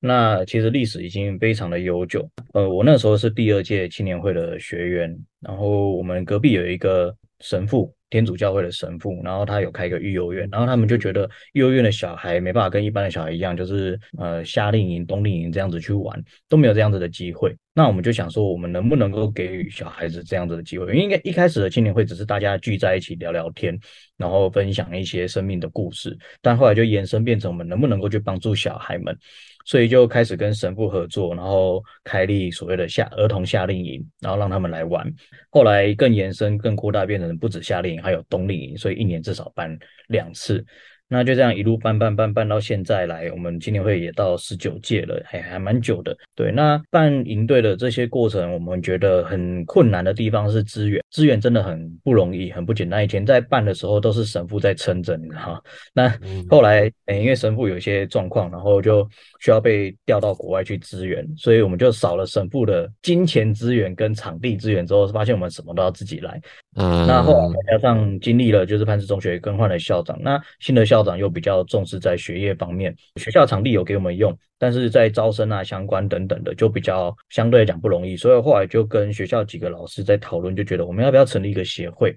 [0.00, 2.26] 那其实历史已经非常的悠久。
[2.54, 7.94] 呃，我那时候是第二届青年会的学员，然后我们隔壁有一个神父。
[8.14, 17.52] 天主教会的神父，然后他有开一个育幼院，然后他们就觉得幼儿园的小孩没办法跟一般的小孩一样，就是呃夏令营、冬令营这样子去玩，都没有这样子的机会。
[17.74, 20.96] 那我们就想说，我们能不能够给予小孩子这样子的机会？
[20.96, 23.76] 因为一开始的青年会只是大家聚在一起聊聊天，
[24.16, 29.18] 然后分享一些生命的故事，但后来就延伸变成我们能不能够去帮助小孩们。
[29.64, 35.10] 所以就开始跟神父合作，然后开立所谓的夏儿童夏令营，然后让他们来玩。
[35.50, 39.76] 后来更延伸、更扩大，变成不止夏令营，还有冬令营，所以一年至少办
[40.08, 40.64] 两次。
[41.08, 46.16] 那就这样一路办办办办到现在来，我们青年会也到十九届了，还还蛮久的。
[46.34, 53.04] 对，那办营队的这些过程，我们觉得很困难的地方是资源，资源真的很不容易，很不简单。
[53.04, 55.62] 以前在办的时候都是神父在撑着，你知道
[55.92, 56.12] 那
[56.48, 59.08] 后来，哎，因为神父有一些状况，然后就
[59.40, 66.40] 需要被调到国外去支援，所以我们就少了神父的金钱资源跟场地资源之后，发现我们什么都要自己来。
[66.76, 82.14] 嗯，那后来加上经历了就是潘氏中学更换了校长，那新的校长又比较重视在学业方面，学校场地有给我们用，但是在招生啊相关等等的就比较相对来讲不容易，所以后来就跟学校几个老师在讨论，就觉得我们要不要成立一个协会？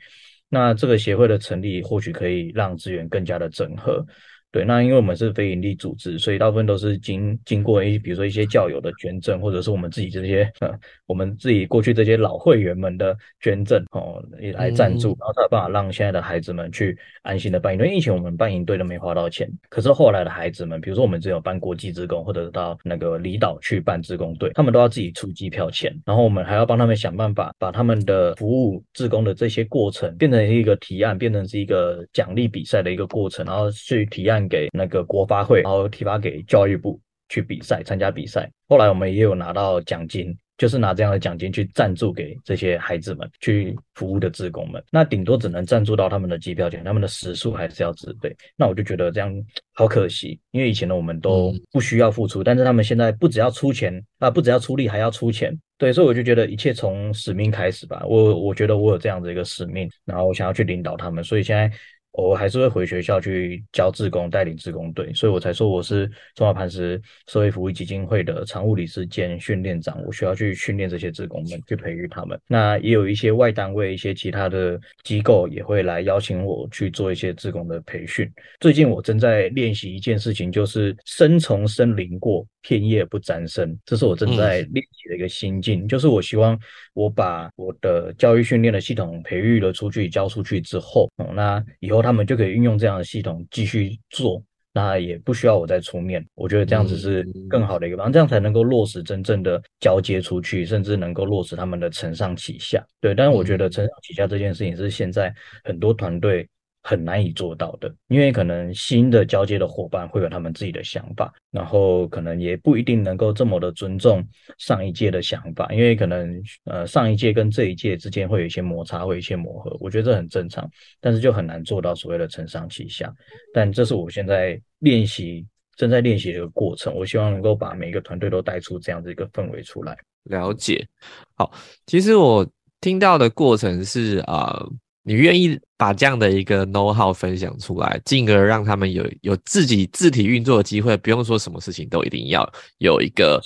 [0.50, 4.06] 那这个协会的成立或许可以让资源更加的整合。
[4.50, 10.72] 对，那因为我们是非营利组织，所以大部分都是经经过一，比如说一些教友的捐赠，或者是我们自己这些呃，
[11.06, 17.94] 我们自己过去这些老会员们的捐赠哦，也来赞助，然后才有办法让现在的孩子们去安心的办营队。
[17.94, 34.37] 以前我们办营队都没花到钱，可是后来的孩子们，比如说我们只有办国际职工，或者到那个离岛去办职工队，他们都要自己出机票钱，然后我们还要帮他们想办法把他们的服务职工的这些过程变成一个提案，变成是一个奖励比赛的一个过程，然后去提案。
[34.46, 38.52] 给那个国发会，然后提拔给教育部去比赛，参加比赛。
[38.68, 44.84] 后来我们也有拿到奖金，就是拿这样的奖金去赞助给这些孩子们去服务的职工们。
[44.92, 48.36] 那顶多只能赞助到他们的机票钱，他们的食宿还是要自备。
[48.58, 49.34] 那我就觉得这样
[49.74, 55.58] 好可惜，因为以前的我们都不需要付出，但是他们现在不只要出钱啊，不只要出力，还要出钱。
[55.78, 58.04] 对，所以我就觉得一切从使命开始吧。
[58.08, 61.72] 我我觉得我有这样的一个使命，然后我想要去领导他们，所以现在。
[62.12, 70.04] 我还是会回学校去教志工，带领志工队，所以我才说我是中华磐石社会服务基金会的常务理事兼训练长。
[70.04, 72.40] 我需要去训练这些志工们，去培育他们。
[72.48, 78.28] 那也有一些外单位、一些其他的机构也会来邀请我去做一些志工的培训。
[78.60, 83.78] 最近我正在练习一件事情，就是生从森林过，片叶不沾身。
[83.86, 86.60] 这是我正在练习的一个心境，就是我希望
[86.94, 91.98] 我把我的教育训练的系统培育了出去，教出去之后，那以后。
[92.08, 96.26] 他们就可以运用这样的系统继续做，那也不需要我再出面。
[96.36, 102.82] 我觉得这样子是更好的一个方，这样才能够落实真正的交接出去，甚至能够落实他们的承上启下。
[103.02, 105.34] 对，但是我觉得承上启下这件事情是现在
[105.66, 106.48] 很多团队
[106.84, 114.26] 很难以做到的，因为可能新的交接的伙伴会有他们自己的想法，然后可能也不一定能够这么的尊重
[114.58, 120.70] 上一届的想法，因为可能呃上一届跟这一届之间会有一些摩擦，会有一些磨合，我觉得这很正常，
[121.02, 123.14] 但是就很难做到所谓的承上启下。
[123.54, 125.46] 但这是我现在练习
[125.76, 129.98] 正在练习的一个过程，我希望能够把每一个团队都带出这样子一个氛围出来。
[130.24, 130.88] 了解，
[131.36, 131.52] 好，
[131.86, 132.50] 其实我
[132.80, 134.66] 听到的过程是啊。
[135.08, 143.42] 你愿意把这样的一个 know how 分享出来，进而让他们有有自己自体运作的机会，不用说什么事情都一定要有一个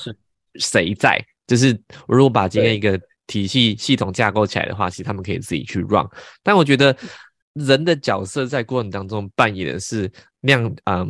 [0.55, 1.23] 谁在。
[1.45, 6.03] 就是如果把今天一个体系系统架构起来的话，其实他们可以自己去 run。
[6.41, 6.97] 但我觉得
[7.53, 11.07] 人的角色在过程当中扮演的是那样嗯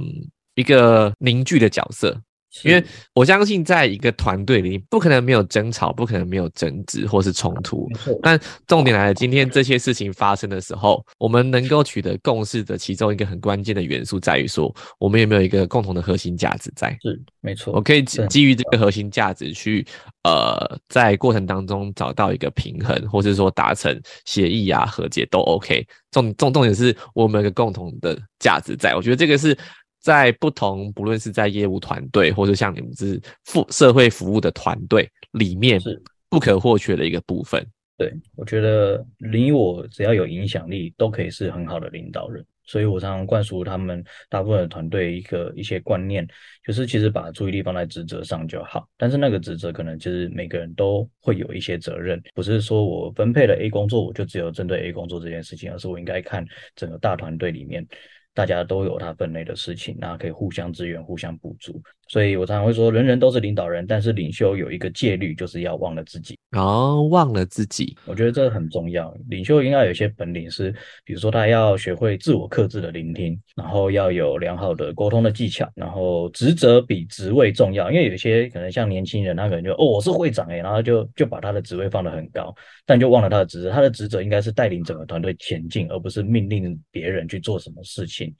[0.55, 2.21] 一个凝聚的角色。
[2.63, 2.83] 因为
[3.13, 7.87] 我相信，在一个团队里，不可能没有争吵，不可能没有争执或是冲突。
[8.21, 16.89] 但重点来了，今天这些事情发生的时候，我们能够取得共识的其中一个很关键的元素，在于说，我们有没有一个共同的核心价值在？
[17.01, 17.73] 是，没错。
[17.73, 19.85] 我可以基于这个核心价值去，
[20.23, 25.87] 呃，在过程当中找到一个平衡，或是说达成协议啊、和解都 OK。
[26.11, 28.93] 重重重点是我们有个共同的价值在。
[28.93, 29.57] 我觉得这个是。
[30.01, 37.65] 在不同，不论是在业务团队，或者像你们是服社会服务的团队里面，是不可或缺的一个部分。
[37.97, 42.43] 对我觉得，你我只要有影响力，都可以是很好的领导人。
[42.63, 46.25] 所以我常常灌输他们大部分的团队一个一些观念，
[46.65, 48.87] 就是其实把注意力放在职责上就好。
[48.97, 56.45] 但是那个职责可能就是每个人都会有一些责任，不是说我分配了 A 工作，我就只有针对 A 工作这件事情，而是我应该看
[56.75, 57.85] 整个大团队里面。
[58.33, 61.81] 大家都有他分内的事情，那可以互相支援、互相补足。
[62.11, 66.37] 所以我常常会说，人人都是领导人，但是领袖有一个戒律，就是要忘了自己。
[66.57, 69.15] 哦，忘了自己，我觉得这很重要。
[69.29, 77.89] 领袖应该有一些本领，是比如说他要学会自我克制的聆听，然后要有良好的沟通的技巧，然后职责比职位重要。
[77.89, 82.53] 因为有些可能像年轻人，他可能就哦我是会长诶，然后就就把他的职位放得很高，
[82.85, 83.71] 但就忘了他的职责。
[83.71, 88.35] 他的职责应该是带领整个团队前进，而不是命令别人去做什么事情。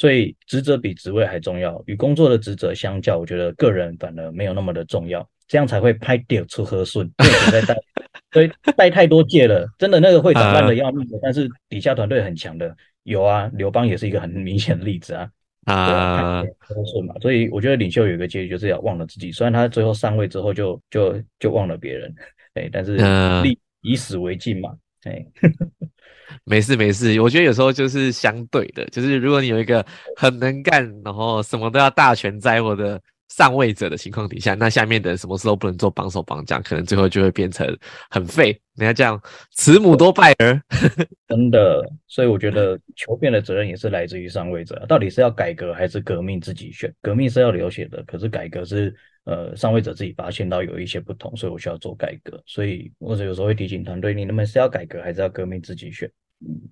[0.00, 7.06] 所以职责比职位还重要，与工作的职责相较，我觉得个人反而没有那么的重要，这样才会拍掉出和顺。
[7.52, 7.76] 在带，
[8.32, 15.28] 所以带太多届了，真的那个会长烂的要命的，但是底下团队很强的，有啊，刘邦也是一个很明显的例子啊。
[15.66, 22.10] 啊，和顺嘛，所以我觉得领袖有一个结局就是要忘了自己，虽然他最后上位之后就就就忘了别人，
[22.54, 22.96] 哎，但是
[23.42, 24.70] 立以史为镜嘛，
[25.02, 25.26] 对。
[26.44, 29.84] 没事没事，我觉得有时候就是相对的，就是如果你有一个
[30.16, 33.00] 很能干，然后什么都要大权在握的
[33.30, 37.66] 上位者的情况底下，那下面的人什么事都不能做，绑手绑脚，可能最后就会变成
[38.10, 38.48] 很废。
[38.74, 39.20] 人家这样，
[39.52, 40.60] 慈母多败儿，
[41.28, 41.82] 真的。
[42.06, 46.92] 所以我觉得求变的责任也是来自于上位者，到底是要改革还是革命自己选？
[47.00, 52.42] 革命是要流血的，可是改革是呃上位者自己发现到有一些不同，所以我需要做改革。
[52.46, 56.10] 所以或者有时候会提醒团队，你们是要改革还是要革命自己选？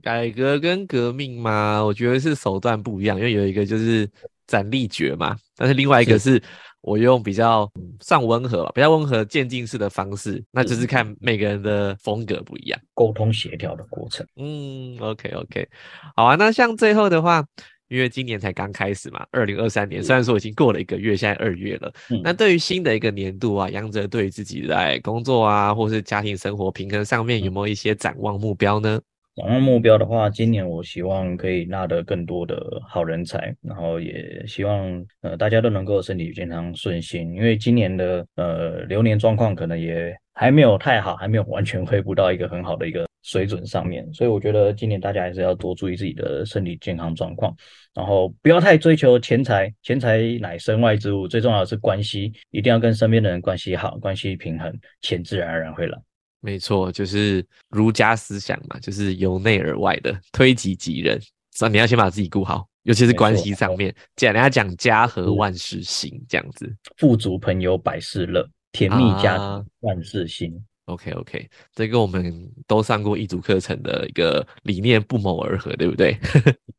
[0.02, 4.08] 改革跟革命嘛，我觉得是手段不一样，因为有一个就是
[4.48, 6.42] 斩立决嘛，但是另外一个是。
[6.80, 7.70] 我用比较
[8.00, 14.24] 上温和、比较温和渐进式的方式，那就是看每个人的风格不一样，沟通协调的过程。
[14.36, 15.68] 嗯，OK OK，
[16.14, 16.36] 好啊。
[16.36, 17.44] 那像最后的话，
[17.88, 21.92] 因为今年才刚开始嘛，二零二三年虽然说已经过了一个月，现在二月了，
[22.22, 29.00] 那对于新的一个年度啊，杨哲对于自己在工作啊，或是家庭生活平衡上面有没有一些展望目标呢？
[29.38, 47.54] 展望目标的话，今年我希望可以纳得更多的好人才，然后也希望呃大家都能够身体健康顺心，因为今年的呃流年状况可能也还没有太好，还没有完全恢复到一个很好的一个水准上面，所以我觉得今年大家还是要多注意自己的身体健康状况，
[47.94, 55.96] 然后不要太追求钱财，钱财乃身外之物，最重要的是关系，一定要跟身边的人关系好，关系平衡，钱自然而然会来。
[56.40, 61.20] 没错，就是儒家思想嘛，就是由内而外的推己及人，
[61.52, 63.94] 所以你要先把自己顾好，尤其是关系上面。
[64.16, 70.64] 讲人家讲家和万事兴这样子，富足朋友百事乐，甜蜜家庭万事兴。
[70.84, 76.16] OK OK，这跟我们都上过一组课程的一个理念不谋而合，对不对？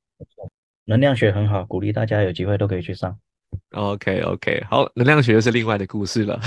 [0.85, 3.15] 能量学很好，鼓励大家有机会都可以去上。
[3.71, 6.39] OK OK，好，能量学又是另外的故事了。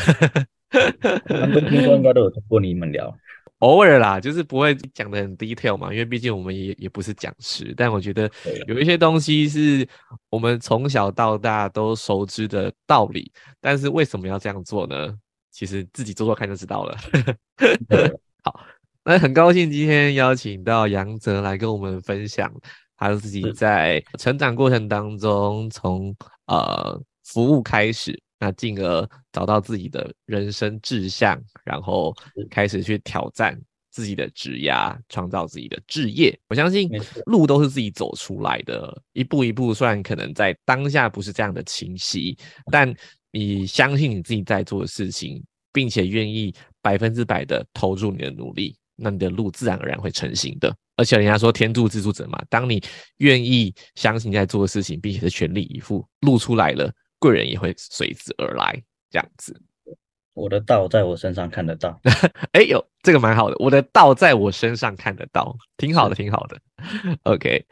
[0.70, 3.14] 很多听众应该都有听过你们聊，
[3.59, 7.72] 偶尔啦，就是不会讲的很 detail 嘛，因为毕竟我们也也不是讲师。
[7.76, 8.30] 但我觉得
[8.66, 9.86] 有一些东西是
[10.30, 13.30] 我们从小到大都熟知的道理，
[13.61, 15.16] 但是为什么要这样做呢？
[15.50, 16.96] 其实自己做做看就知道了。
[18.42, 18.61] 好，
[19.05, 22.50] 那很高兴今天邀请到杨泽来跟我们分享。
[23.09, 26.14] 他自己在成长过程当中，从
[26.46, 32.14] 呃服务开始，那进而找到自己的人生志向，然后
[32.50, 36.38] 开始去挑战自己的职涯，创造自己的志业。
[36.48, 36.88] 我相信
[37.26, 42.36] 路都是自己走出来的，一步一步，虽然可能在当下不是这样的清晰，
[42.70, 42.94] 但
[43.32, 45.42] 你相信你自己在做的事情，
[45.72, 50.72] 并且愿意百分之百的投入你的努力，那你的路自然而然会成型的。
[50.97, 52.82] 而且人家说天助自助者嘛，当你
[53.18, 58.82] 愿意相信你在做的事情，并且是全力以赴，露出来了，贵人也会随之而来。
[59.11, 59.61] 这样子，
[60.32, 62.01] 我的道在我身上看得到。
[62.53, 66.59] 哎呦，这个蛮好的，我的道在我身上看得到，挺好的，挺好的。
[67.24, 67.64] OK，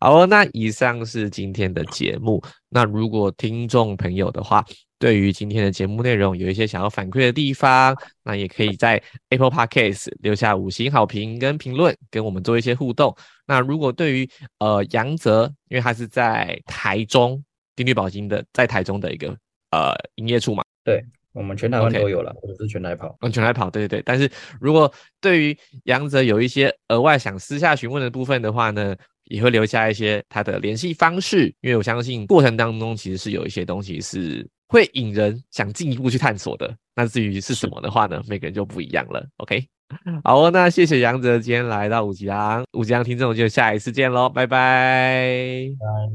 [0.00, 2.42] 好，那以上是今天的节目。
[2.68, 4.64] 那如果听众朋友的话，
[5.00, 13.12] 对于今天的节目内容有一些想要反馈的地方，那也可以在 Apple Podcast 留下五星好评跟评论，跟我们做一些互动。
[13.46, 17.42] 那如果对于呃杨泽，因为他是在台中
[17.74, 19.34] 定律保金的，在台中的一个
[19.70, 24.02] 呃营业处嘛，对我们全台湾都有了，或者是全台跑，嗯，全台跑，对对对。
[24.04, 24.30] 但是
[24.60, 28.94] 如果对于杨哲有一些额外想私下询问的部分的话呢？
[29.24, 36.72] 也会留下一些他的联系方式，因为我相信过程当中其实是有一些东西是会引人想进一步去探索的。
[36.94, 39.26] 那至于是什么的话呢，每个人就不一样了。
[39.38, 39.66] OK，
[40.22, 45.66] 好哦，那谢谢杨哲今天来到五吉郎，五吉郎听众就下一次见喽，拜拜。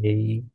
[0.02, 0.46] 拜。